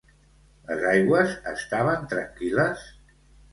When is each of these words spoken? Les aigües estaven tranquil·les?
Les 0.69 0.85
aigües 0.91 1.35
estaven 1.53 2.09
tranquil·les? 2.17 2.91